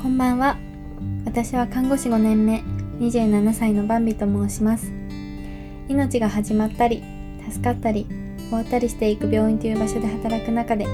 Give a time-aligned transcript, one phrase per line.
[0.00, 0.56] こんばんは。
[1.24, 2.62] 私は看護師5年目
[3.00, 4.92] 27歳のバンビと申します。
[5.88, 7.02] 命が始まったり
[7.50, 8.06] 助かったり
[8.38, 10.86] 終わったりしていく病院という場所で働く中で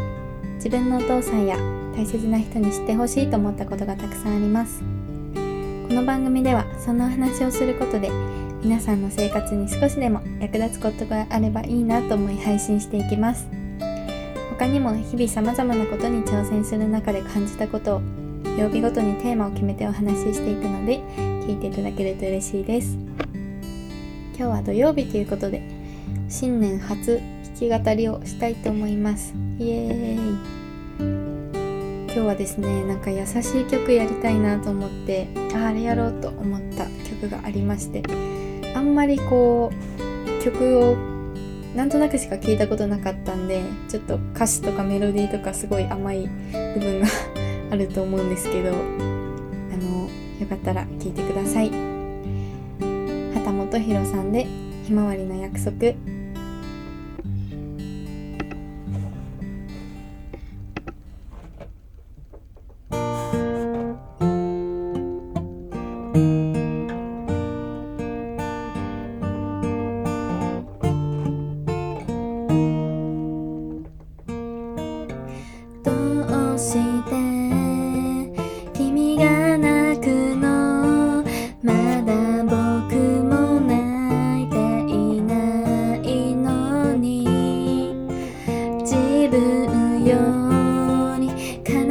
[0.55, 1.59] 自分のお父さんや
[1.95, 4.81] 大切な人に知ってほしいと思ったことがたくさんあります。
[4.81, 8.11] この番組ではそんなお話をすることで
[8.63, 13.47] 皆さんの生活に少しでも役立つことがあればいいなと思い配信していきます。
[14.59, 18.24] 他にも日々様々なことに挑戦する中で感じたことを
[18.59, 21.01] 曜日ごとにテーマを決めてお話ししていくので
[21.47, 22.97] 聞いていただけると嬉しいです。
[24.37, 25.63] 今日は土曜日ということで
[26.29, 27.21] 新年初
[27.59, 29.35] 弾き語りをしたいと思います。
[29.59, 30.55] イエーイ。
[32.15, 38.05] 今日はですねなんか優しい曲やりたいなと思ってああれやろうと思った曲がありまして
[38.77, 40.97] あんまりこう曲を
[41.75, 47.09] なんとなくしか聞いたことなかったんでちょっと歌詞とかメロディーとかすごい甘い部分が
[47.75, 51.71] あると思うんですけどあのよかったら聞いてください。
[53.35, 54.47] 畑本博さんで
[54.87, 55.95] 「ひまわりの約束」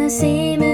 [0.03, 0.72] 悲し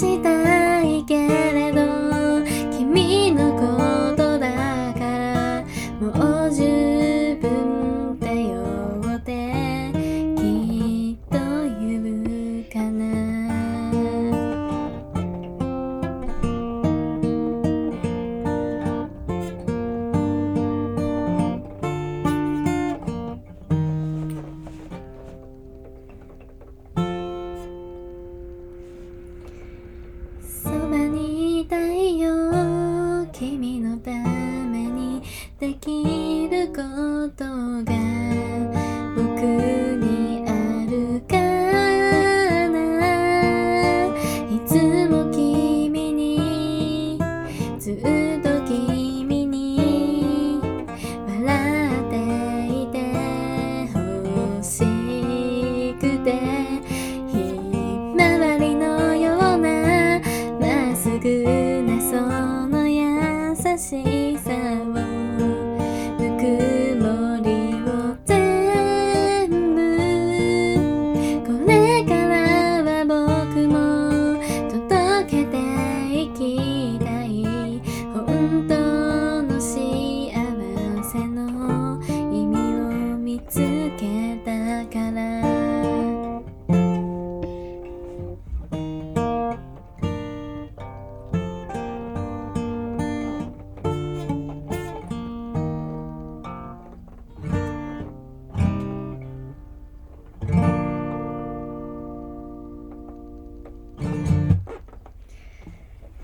[0.00, 0.39] した。
[36.50, 36.82] るこ
[37.36, 37.92] とが
[39.14, 40.50] 僕にあ
[40.90, 41.36] るか
[42.68, 42.76] な
[44.50, 44.74] いつ
[45.08, 47.20] も君に
[47.78, 47.94] ずっ
[48.42, 50.60] と君に
[51.28, 51.46] 笑
[52.00, 52.14] って
[52.82, 52.98] いて
[53.94, 54.74] 欲し
[56.00, 56.28] くて
[57.28, 57.32] ひ
[58.16, 60.20] まわりのような
[60.58, 61.44] まっすぐ
[61.86, 62.20] なそ
[62.66, 64.50] の優しさ
[64.96, 64.99] を
[76.60, 76.99] need.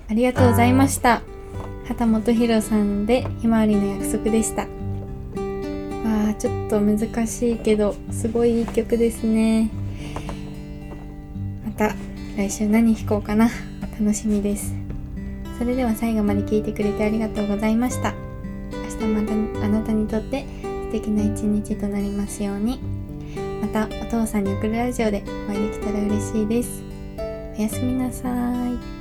[0.08, 1.22] ありがとうございました。
[1.84, 4.62] 畑本博さんでひまわりの約束でした。
[4.62, 4.68] わ
[6.30, 9.70] あちょっと難しいけどすごいいい曲ですね。
[11.64, 11.94] また
[12.36, 13.50] 来週何弾こうかな。
[13.98, 14.74] 楽しみです。
[15.58, 18.14] それでは最後まで聞いてくれてありがとうございました。
[18.72, 22.78] 明日またあなたにとって素敵な一日となりますように。
[23.60, 26.82] またお父さんに送るラジオでお会いできたら嬉しいです。
[27.58, 28.28] おやすみなさ
[28.68, 28.95] い。